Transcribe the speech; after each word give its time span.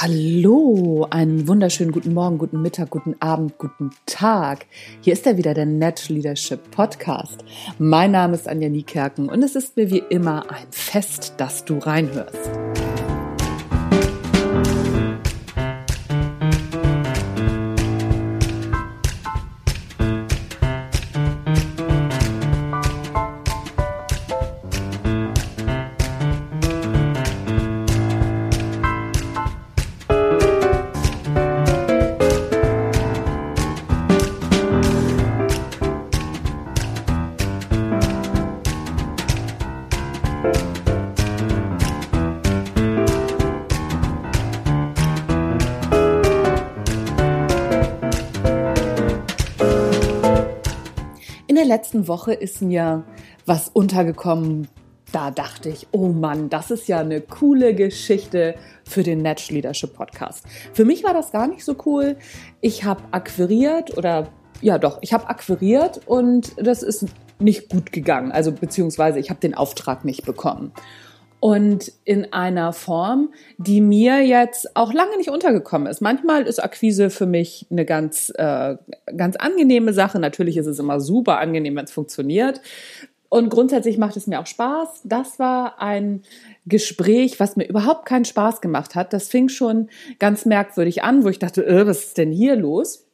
Hallo, 0.00 1.08
einen 1.10 1.48
wunderschönen 1.48 1.90
guten 1.90 2.14
Morgen, 2.14 2.38
guten 2.38 2.62
Mittag, 2.62 2.90
guten 2.90 3.16
Abend, 3.18 3.58
guten 3.58 3.90
Tag. 4.06 4.66
Hier 5.00 5.12
ist 5.12 5.26
er 5.26 5.36
wieder, 5.38 5.54
der 5.54 5.66
Net 5.66 6.08
Leadership 6.08 6.70
Podcast. 6.70 7.44
Mein 7.80 8.12
Name 8.12 8.34
ist 8.34 8.46
Anja 8.46 8.68
Niekerken 8.68 9.28
und 9.28 9.42
es 9.42 9.56
ist 9.56 9.76
mir 9.76 9.90
wie 9.90 10.04
immer 10.08 10.48
ein 10.52 10.68
Fest, 10.70 11.34
dass 11.38 11.64
du 11.64 11.78
reinhörst. 11.78 12.77
Der 51.58 51.66
letzten 51.66 52.06
Woche 52.06 52.34
ist 52.34 52.62
mir 52.62 53.02
was 53.44 53.68
untergekommen. 53.68 54.68
Da 55.10 55.32
dachte 55.32 55.70
ich, 55.70 55.88
oh 55.90 56.06
Mann, 56.08 56.50
das 56.50 56.70
ist 56.70 56.86
ja 56.86 57.00
eine 57.00 57.20
coole 57.20 57.74
Geschichte 57.74 58.54
für 58.84 59.02
den 59.02 59.22
Natch 59.22 59.50
Leadership 59.50 59.92
Podcast. 59.94 60.44
Für 60.72 60.84
mich 60.84 61.02
war 61.02 61.14
das 61.14 61.32
gar 61.32 61.48
nicht 61.48 61.64
so 61.64 61.74
cool. 61.84 62.16
Ich 62.60 62.84
habe 62.84 63.02
akquiriert 63.10 63.98
oder 63.98 64.28
ja 64.60 64.78
doch, 64.78 64.98
ich 65.00 65.12
habe 65.12 65.28
akquiriert 65.28 66.00
und 66.06 66.54
das 66.64 66.84
ist 66.84 67.06
nicht 67.40 67.68
gut 67.68 67.90
gegangen. 67.90 68.30
Also 68.30 68.52
beziehungsweise 68.52 69.18
ich 69.18 69.28
habe 69.28 69.40
den 69.40 69.54
Auftrag 69.54 70.04
nicht 70.04 70.24
bekommen 70.24 70.72
und 71.40 71.92
in 72.04 72.32
einer 72.32 72.72
Form, 72.72 73.32
die 73.58 73.80
mir 73.80 74.22
jetzt 74.24 74.76
auch 74.76 74.92
lange 74.92 75.16
nicht 75.16 75.30
untergekommen 75.30 75.86
ist. 75.86 76.00
Manchmal 76.00 76.42
ist 76.42 76.62
Akquise 76.62 77.10
für 77.10 77.26
mich 77.26 77.66
eine 77.70 77.84
ganz, 77.84 78.32
äh, 78.36 78.76
ganz 79.16 79.36
angenehme 79.36 79.92
Sache. 79.92 80.18
Natürlich 80.18 80.56
ist 80.56 80.66
es 80.66 80.78
immer 80.78 81.00
super 81.00 81.38
angenehm, 81.38 81.76
wenn 81.76 81.84
es 81.84 81.92
funktioniert. 81.92 82.60
Und 83.28 83.50
grundsätzlich 83.50 83.98
macht 83.98 84.16
es 84.16 84.26
mir 84.26 84.40
auch 84.40 84.46
Spaß. 84.46 85.02
Das 85.04 85.38
war 85.38 85.80
ein 85.80 86.22
Gespräch, 86.66 87.38
was 87.38 87.56
mir 87.56 87.68
überhaupt 87.68 88.06
keinen 88.06 88.24
Spaß 88.24 88.60
gemacht 88.60 88.94
hat. 88.94 89.12
Das 89.12 89.28
fing 89.28 89.48
schon 89.48 89.90
ganz 90.18 90.44
merkwürdig 90.44 91.02
an, 91.02 91.24
wo 91.24 91.28
ich 91.28 91.38
dachte, 91.38 91.64
äh, 91.64 91.86
was 91.86 92.04
ist 92.04 92.18
denn 92.18 92.32
hier 92.32 92.56
los? 92.56 93.06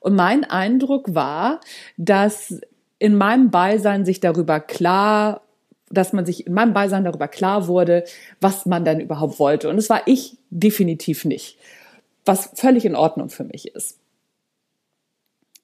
Und 0.00 0.14
mein 0.14 0.44
Eindruck 0.44 1.14
war, 1.14 1.60
dass 1.96 2.60
in 2.98 3.16
meinem 3.16 3.50
Beisein 3.50 4.04
sich 4.04 4.20
darüber 4.20 4.60
klar 4.60 5.42
dass 5.90 6.12
man 6.12 6.26
sich 6.26 6.46
in 6.46 6.54
meinem 6.54 6.72
Beisein 6.72 7.04
darüber 7.04 7.28
klar 7.28 7.68
wurde, 7.68 8.04
was 8.40 8.66
man 8.66 8.84
denn 8.84 9.00
überhaupt 9.00 9.38
wollte. 9.38 9.68
Und 9.68 9.78
es 9.78 9.88
war 9.88 10.02
ich 10.06 10.36
definitiv 10.50 11.24
nicht, 11.24 11.58
was 12.24 12.50
völlig 12.54 12.84
in 12.84 12.96
Ordnung 12.96 13.28
für 13.28 13.44
mich 13.44 13.74
ist. 13.74 13.98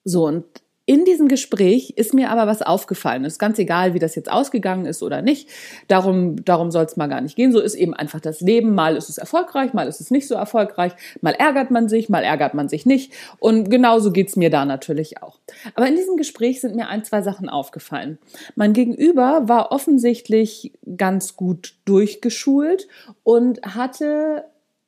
So, 0.05 0.25
und 0.25 0.45
in 0.85 1.05
diesem 1.05 1.29
Gespräch 1.29 1.93
ist 1.95 2.13
mir 2.13 2.29
aber 2.29 2.45
was 2.45 2.61
aufgefallen. 2.61 3.23
Es 3.23 3.33
ist 3.33 3.39
ganz 3.39 3.57
egal, 3.57 3.93
wie 3.93 3.99
das 3.99 4.15
jetzt 4.15 4.29
ausgegangen 4.29 4.85
ist 4.85 5.01
oder 5.01 5.21
nicht. 5.21 5.47
Darum, 5.87 6.43
darum 6.43 6.71
soll 6.71 6.83
es 6.83 6.97
mal 6.97 7.07
gar 7.07 7.21
nicht 7.21 7.37
gehen. 7.37 7.53
So 7.53 7.61
ist 7.61 7.75
eben 7.75 7.93
einfach 7.93 8.19
das 8.19 8.41
Leben. 8.41 8.75
Mal 8.75 8.97
ist 8.97 9.07
es 9.07 9.17
erfolgreich, 9.17 9.73
mal 9.73 9.87
ist 9.87 10.01
es 10.01 10.11
nicht 10.11 10.27
so 10.27 10.35
erfolgreich. 10.35 10.91
Mal 11.21 11.35
ärgert 11.35 11.71
man 11.71 11.87
sich, 11.87 12.09
mal 12.09 12.23
ärgert 12.23 12.53
man 12.53 12.67
sich 12.67 12.85
nicht. 12.85 13.13
Und 13.39 13.69
genauso 13.69 14.11
geht's 14.11 14.35
mir 14.35 14.49
da 14.49 14.65
natürlich 14.65 15.23
auch. 15.23 15.39
Aber 15.75 15.87
in 15.87 15.95
diesem 15.95 16.17
Gespräch 16.17 16.59
sind 16.59 16.75
mir 16.75 16.89
ein, 16.89 17.05
zwei 17.05 17.21
Sachen 17.21 17.47
aufgefallen. 17.47 18.17
Mein 18.55 18.73
Gegenüber 18.73 19.47
war 19.47 19.71
offensichtlich 19.71 20.73
ganz 20.97 21.37
gut 21.37 21.75
durchgeschult 21.85 22.89
und 23.23 23.61
hatte 23.61 24.43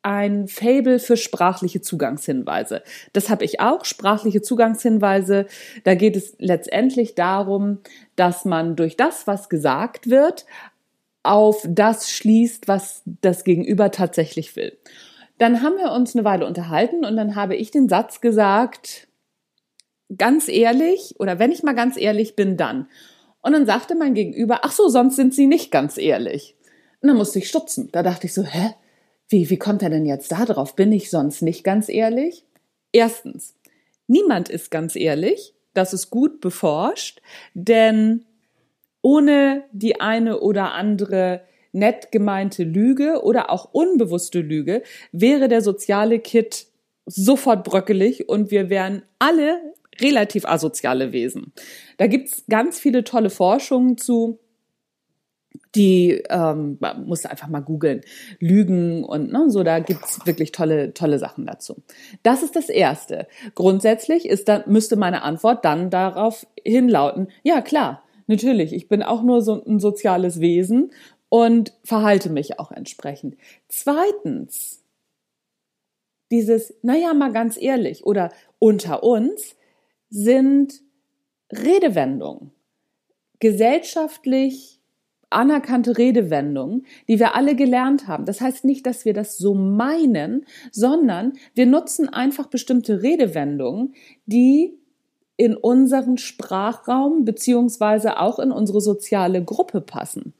ein 0.06 0.48
Fable 0.48 1.00
für 1.00 1.18
sprachliche 1.18 1.82
Zugangshinweise. 1.82 2.84
Das 3.14 3.30
habe 3.32 3.44
ich 3.44 3.60
auch, 3.60 3.86
sprachliche 3.86 4.44
Zugangshinweise. 4.44 5.48
Da 5.84 5.96
geht 5.96 6.16
es 6.16 6.36
letztendlich 6.38 7.16
darum, 7.16 7.80
dass 8.16 8.46
man 8.46 8.76
durch 8.76 8.98
das, 8.98 9.26
was 9.26 9.50
gesagt 9.50 10.08
wird, 10.08 10.46
auf 11.24 11.66
das 11.68 12.12
schließt, 12.12 12.68
was 12.68 13.02
das 13.06 13.44
Gegenüber 13.44 13.90
tatsächlich 13.90 14.56
will. 14.56 14.78
Dann 15.40 15.64
haben 15.64 15.78
wir 15.78 15.92
uns 15.92 16.16
eine 16.16 16.24
Weile 16.24 16.46
unterhalten 16.46 17.04
und 17.04 17.18
dann 17.18 17.36
habe 17.36 17.56
ich 17.56 17.72
den 17.72 17.90
Satz 17.90 18.22
gesagt, 18.22 19.08
ganz 20.16 20.48
ehrlich, 20.48 21.16
oder 21.18 21.40
wenn 21.40 21.52
ich 21.52 21.64
mal 21.64 21.74
ganz 21.74 21.98
ehrlich 21.98 22.36
bin, 22.36 22.58
dann. 22.58 22.88
Und 23.42 23.54
dann 23.54 23.66
sagte 23.66 23.96
mein 23.96 24.14
Gegenüber, 24.14 24.60
ach 24.62 24.72
so, 24.72 24.88
sonst 24.88 25.16
sind 25.16 25.34
Sie 25.34 25.48
nicht 25.48 25.72
ganz 25.72 25.98
ehrlich. 25.98 26.56
Und 27.02 27.08
dann 27.08 27.18
musste 27.18 27.40
ich 27.40 27.50
stutzen. 27.50 27.90
Da 27.92 28.04
dachte 28.04 28.28
ich 28.28 28.34
so, 28.36 28.44
hä? 28.44 28.76
Wie, 29.28 29.50
wie 29.50 29.58
kommt 29.58 29.82
er 29.82 29.90
denn 29.90 30.06
jetzt 30.06 30.32
da 30.32 30.46
drauf? 30.46 30.76
Bin 30.76 30.92
ich 30.92 31.10
sonst 31.10 31.42
nicht 31.42 31.64
ganz 31.64 31.90
ehrlich? 31.90 32.46
Erstens, 32.92 33.56
niemand 34.08 34.50
ist 34.50 34.72
ganz 34.72 34.96
ehrlich. 34.96 35.54
Das 35.74 35.94
ist 35.94 36.10
gut 36.10 36.40
beforscht, 36.40 37.22
denn 37.54 38.26
ohne 39.02 39.64
die 39.72 40.00
eine 40.00 40.40
oder 40.40 40.74
andere 40.74 41.42
nett 41.74 42.12
gemeinte 42.12 42.64
Lüge 42.64 43.22
oder 43.24 43.52
auch 43.52 43.74
unbewusste 43.74 44.40
Lüge 44.40 44.82
wäre 45.12 45.50
der 45.50 45.62
soziale 45.62 46.20
Kit 46.20 46.68
sofort 47.06 47.64
bröckelig 47.66 48.30
und 48.30 48.50
wir 48.50 48.70
wären 48.70 49.04
alle 49.20 49.60
relativ 50.00 50.46
asoziale 50.46 51.12
Wesen. 51.12 51.54
Da 51.98 52.08
gibt's 52.08 52.46
ganz 52.50 52.80
viele 52.80 53.04
tolle 53.04 53.30
Forschungen 53.30 53.98
zu 53.98 54.40
die 55.76 56.24
ähm, 56.30 56.78
man 56.80 57.06
muss 57.06 57.26
einfach 57.26 57.48
mal 57.48 57.60
googeln, 57.60 58.02
Lügen 58.40 59.04
und 59.04 59.32
ne, 59.32 59.50
so, 59.50 59.64
da 59.64 59.80
gibt's 59.80 60.26
wirklich 60.26 60.52
tolle, 60.52 60.94
tolle 60.94 61.20
Sachen 61.20 61.46
dazu. 61.46 61.84
Das 62.24 62.44
ist 62.44 62.56
das 62.56 62.70
Erste. 62.70 63.28
Grundsätzlich 63.54 64.28
ist 64.28 64.48
dann, 64.48 64.64
müsste 64.68 64.96
meine 64.96 65.24
Antwort 65.24 65.66
dann 65.66 65.90
darauf 65.90 66.48
hinlauten, 66.64 67.28
ja 67.44 67.62
klar, 67.62 68.04
natürlich, 68.28 68.74
ich 68.74 68.88
bin 68.88 69.04
auch 69.04 69.22
nur 69.22 69.42
so 69.42 69.64
ein 69.66 69.80
soziales 69.80 70.40
Wesen 70.40 70.92
und 71.30 71.74
verhalte 71.84 72.30
mich 72.30 72.60
auch 72.60 72.72
entsprechend. 72.72 73.36
Zweitens, 73.68 74.82
dieses, 76.32 76.74
naja, 76.82 77.14
mal 77.14 77.32
ganz 77.32 77.58
ehrlich 77.62 78.06
oder 78.06 78.32
unter 78.60 79.04
uns 79.04 79.56
sind 80.10 80.82
Redewendungen. 81.52 82.52
Gesellschaftlich 83.40 84.75
anerkannte 85.36 85.98
Redewendung, 85.98 86.84
die 87.08 87.20
wir 87.20 87.36
alle 87.36 87.56
gelernt 87.56 88.08
haben. 88.08 88.26
Das 88.26 88.42
heißt 88.42 88.66
nicht, 88.66 88.86
dass 88.86 89.06
wir 89.06 89.14
das 89.14 89.38
so 89.38 89.54
meinen, 89.54 90.46
sondern 90.72 91.34
wir 91.54 91.66
nutzen 91.66 92.10
einfach 92.10 92.48
bestimmte 92.48 93.04
Redewendungen, 93.04 93.94
die 94.26 94.78
in 95.38 95.56
unseren 95.56 96.18
Sprachraum 96.18 97.26
beziehungsweise 97.26 98.20
auch 98.20 98.40
in 98.40 98.52
unsere 98.52 98.80
soziale 98.80 99.44
Gruppe 99.44 99.82
passen. 99.82 100.34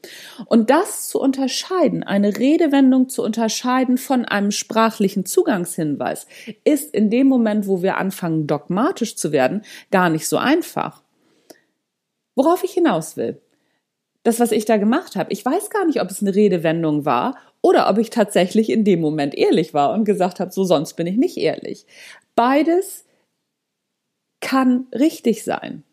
Und 0.46 0.70
das 0.70 1.08
zu 1.08 1.20
unterscheiden, 1.20 2.02
eine 2.02 2.38
Redewendung 2.38 3.08
zu 3.10 3.22
unterscheiden 3.22 3.98
von 3.98 4.24
einem 4.24 4.50
sprachlichen 4.50 5.26
Zugangshinweis, 5.26 6.26
ist 6.64 6.94
in 6.94 7.10
dem 7.10 7.26
Moment, 7.26 7.66
wo 7.66 7.82
wir 7.82 7.98
anfangen, 7.98 8.46
dogmatisch 8.46 9.16
zu 9.16 9.32
werden, 9.32 9.62
gar 9.90 10.08
nicht 10.08 10.26
so 10.26 10.38
einfach. 10.38 11.02
Worauf 12.34 12.64
ich 12.64 12.72
hinaus 12.72 13.18
will 13.18 13.40
das, 14.26 14.40
was 14.40 14.50
ich 14.50 14.64
da 14.64 14.76
gemacht 14.76 15.14
habe. 15.14 15.32
Ich 15.32 15.44
weiß 15.44 15.70
gar 15.70 15.86
nicht, 15.86 16.00
ob 16.00 16.10
es 16.10 16.20
eine 16.20 16.34
Redewendung 16.34 17.04
war 17.04 17.36
oder 17.60 17.88
ob 17.88 17.98
ich 17.98 18.10
tatsächlich 18.10 18.70
in 18.70 18.84
dem 18.84 19.00
Moment 19.00 19.36
ehrlich 19.36 19.72
war 19.72 19.92
und 19.92 20.04
gesagt 20.04 20.40
habe, 20.40 20.50
so 20.50 20.64
sonst 20.64 20.94
bin 20.94 21.06
ich 21.06 21.16
nicht 21.16 21.36
ehrlich. 21.36 21.86
Beides 22.34 23.04
kann 24.40 24.88
richtig 24.92 25.44
sein. 25.44 25.84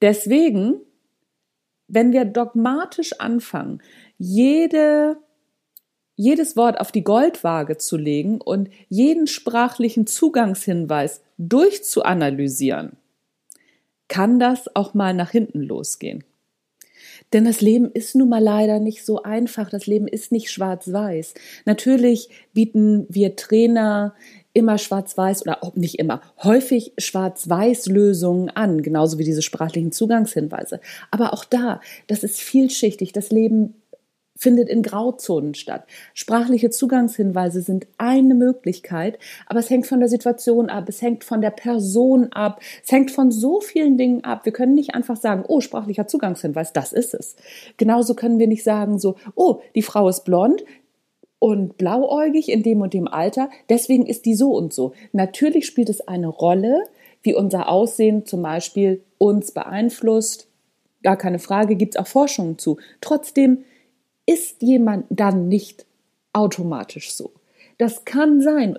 Deswegen, 0.00 0.80
wenn 1.88 2.12
wir 2.12 2.24
dogmatisch 2.24 3.20
anfangen, 3.20 3.82
jede, 4.16 5.18
jedes 6.16 6.56
Wort 6.56 6.80
auf 6.80 6.90
die 6.90 7.04
Goldwaage 7.04 7.76
zu 7.76 7.98
legen 7.98 8.40
und 8.40 8.70
jeden 8.88 9.26
sprachlichen 9.26 10.06
Zugangshinweis 10.06 11.22
durchzuanalysieren, 11.36 12.96
kann 14.08 14.38
das 14.38 14.74
auch 14.74 14.94
mal 14.94 15.14
nach 15.14 15.30
hinten 15.30 15.62
losgehen. 15.62 16.24
Denn 17.32 17.44
das 17.44 17.60
Leben 17.60 17.90
ist 17.92 18.14
nun 18.14 18.28
mal 18.28 18.42
leider 18.42 18.78
nicht 18.80 19.04
so 19.04 19.22
einfach. 19.22 19.70
Das 19.70 19.86
Leben 19.86 20.06
ist 20.06 20.32
nicht 20.32 20.50
schwarz-weiß. 20.50 21.34
Natürlich 21.64 22.28
bieten 22.52 23.06
wir 23.08 23.36
Trainer 23.36 24.14
immer 24.52 24.78
schwarz-weiß 24.78 25.42
oder 25.42 25.64
auch 25.64 25.74
nicht 25.74 25.98
immer, 25.98 26.20
häufig 26.42 26.92
schwarz-weiß 26.96 27.86
Lösungen 27.86 28.50
an, 28.50 28.82
genauso 28.82 29.18
wie 29.18 29.24
diese 29.24 29.42
sprachlichen 29.42 29.90
Zugangshinweise. 29.90 30.80
Aber 31.10 31.32
auch 31.32 31.44
da, 31.44 31.80
das 32.06 32.22
ist 32.22 32.40
vielschichtig. 32.40 33.12
Das 33.12 33.30
Leben 33.30 33.74
findet 34.44 34.68
in 34.68 34.82
Grauzonen 34.82 35.54
statt. 35.54 35.84
Sprachliche 36.12 36.68
Zugangshinweise 36.68 37.62
sind 37.62 37.86
eine 37.96 38.34
Möglichkeit, 38.34 39.18
aber 39.46 39.60
es 39.60 39.70
hängt 39.70 39.86
von 39.86 40.00
der 40.00 40.10
Situation 40.10 40.68
ab, 40.68 40.84
es 40.88 41.00
hängt 41.00 41.24
von 41.24 41.40
der 41.40 41.50
Person 41.50 42.30
ab, 42.30 42.60
es 42.84 42.92
hängt 42.92 43.10
von 43.10 43.32
so 43.32 43.62
vielen 43.62 43.96
Dingen 43.96 44.22
ab. 44.22 44.44
Wir 44.44 44.52
können 44.52 44.74
nicht 44.74 44.94
einfach 44.94 45.16
sagen, 45.16 45.44
oh, 45.48 45.62
sprachlicher 45.62 46.06
Zugangshinweis, 46.06 46.74
das 46.74 46.92
ist 46.92 47.14
es. 47.14 47.36
Genauso 47.78 48.12
können 48.12 48.38
wir 48.38 48.46
nicht 48.46 48.64
sagen 48.64 48.98
so, 48.98 49.16
oh, 49.34 49.60
die 49.74 49.82
Frau 49.82 50.08
ist 50.08 50.24
blond, 50.24 50.62
und 51.40 51.76
blauäugig 51.76 52.50
in 52.50 52.62
dem 52.62 52.80
und 52.80 52.94
dem 52.94 53.06
Alter, 53.06 53.50
deswegen 53.68 54.06
ist 54.06 54.24
die 54.24 54.34
so 54.34 54.52
und 54.52 54.72
so. 54.72 54.94
Natürlich 55.12 55.66
spielt 55.66 55.90
es 55.90 56.00
eine 56.08 56.28
Rolle, 56.28 56.84
wie 57.22 57.34
unser 57.34 57.68
Aussehen 57.68 58.24
zum 58.24 58.40
Beispiel 58.40 59.02
uns 59.18 59.52
beeinflusst. 59.52 60.48
Gar 61.02 61.18
keine 61.18 61.38
Frage, 61.38 61.76
gibt 61.76 61.96
es 61.96 62.00
auch 62.00 62.06
Forschungen 62.06 62.56
zu. 62.56 62.78
Trotzdem 63.02 63.64
ist 64.26 64.62
jemand 64.62 65.06
dann 65.10 65.48
nicht 65.48 65.86
automatisch 66.32 67.12
so. 67.12 67.32
Das 67.78 68.04
kann 68.04 68.40
sein 68.40 68.76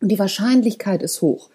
und 0.00 0.08
die 0.10 0.18
Wahrscheinlichkeit 0.18 1.02
ist 1.02 1.20
hoch. 1.22 1.50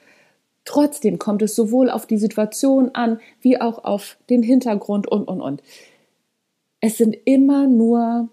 Trotzdem 0.66 1.20
kommt 1.20 1.42
es 1.42 1.56
sowohl 1.56 1.90
auf 1.90 2.08
die 2.08 2.18
Situation 2.18 2.92
an, 2.94 3.20
wie 3.42 3.62
auch 3.62 3.84
auf 3.84 4.18
den 4.30 4.42
Hintergrund 4.44 5.08
und, 5.08 5.28
und, 5.28 5.42
und. 5.42 5.62
Es 6.82 6.98
sind 6.98 7.16
immer 7.26 7.68
nur 7.68 8.30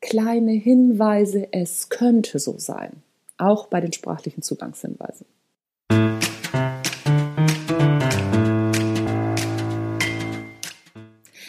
kleine 0.00 0.52
Hinweise, 0.52 1.48
es 1.52 1.88
könnte 1.88 2.38
so 2.38 2.58
sein. 2.58 3.02
Auch 3.36 3.66
bei 3.66 3.80
den 3.80 3.92
sprachlichen 3.92 4.42
Zugangshinweisen. 4.42 5.26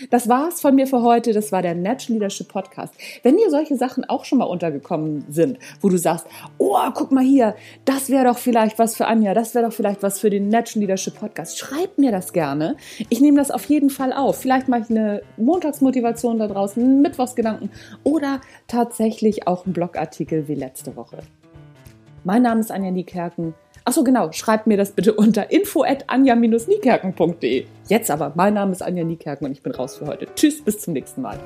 Das 0.09 0.27
war's 0.27 0.59
von 0.61 0.75
mir 0.75 0.87
für 0.87 1.03
heute. 1.03 1.33
Das 1.33 1.51
war 1.51 1.61
der 1.61 1.75
Natural 1.75 2.13
Leadership 2.13 2.47
Podcast. 2.47 2.93
Wenn 3.21 3.37
dir 3.37 3.49
solche 3.49 3.75
Sachen 3.75 4.05
auch 4.05 4.25
schon 4.25 4.39
mal 4.39 4.45
untergekommen 4.45 5.25
sind, 5.29 5.59
wo 5.81 5.89
du 5.89 5.97
sagst, 5.97 6.25
oh, 6.57 6.77
guck 6.95 7.11
mal 7.11 7.23
hier, 7.23 7.55
das 7.85 8.09
wäre 8.09 8.25
doch 8.25 8.37
vielleicht 8.37 8.79
was 8.79 8.95
für 8.95 9.05
Anja, 9.05 9.33
das 9.33 9.53
wäre 9.53 9.65
doch 9.65 9.73
vielleicht 9.73 10.01
was 10.01 10.19
für 10.19 10.29
den 10.29 10.49
Natural 10.49 10.81
Leadership 10.81 11.19
Podcast. 11.19 11.59
Schreib 11.59 11.97
mir 11.97 12.11
das 12.11 12.33
gerne. 12.33 12.75
Ich 13.09 13.21
nehme 13.21 13.37
das 13.37 13.51
auf 13.51 13.65
jeden 13.65 13.91
Fall 13.91 14.11
auf. 14.11 14.37
Vielleicht 14.37 14.67
mache 14.67 14.81
ich 14.81 14.89
eine 14.89 15.21
Montagsmotivation 15.37 16.39
da 16.39 16.47
draußen, 16.47 17.01
Mittwochsgedanken 17.01 17.69
oder 18.03 18.41
tatsächlich 18.67 19.47
auch 19.47 19.65
einen 19.65 19.73
Blogartikel 19.73 20.47
wie 20.47 20.55
letzte 20.55 20.95
Woche. 20.95 21.19
Mein 22.23 22.41
Name 22.41 22.61
ist 22.61 22.71
Anja 22.71 22.91
Niekerken. 22.91 23.53
Achso, 23.85 24.03
genau, 24.03 24.31
schreibt 24.31 24.67
mir 24.67 24.77
das 24.77 24.91
bitte 24.91 25.13
unter 25.13 25.51
info 25.51 25.83
at 25.83 26.05
anja-niekerken.de. 26.07 27.65
Jetzt 27.87 28.11
aber, 28.11 28.33
mein 28.35 28.53
Name 28.53 28.71
ist 28.71 28.81
Anja 28.81 29.03
Niekerken 29.03 29.45
und 29.47 29.51
ich 29.51 29.63
bin 29.63 29.73
raus 29.73 29.95
für 29.95 30.07
heute. 30.07 30.27
Tschüss, 30.35 30.63
bis 30.63 30.79
zum 30.79 30.93
nächsten 30.93 31.21
Mal. 31.21 31.39